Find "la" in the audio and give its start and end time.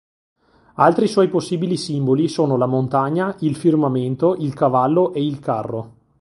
2.57-2.65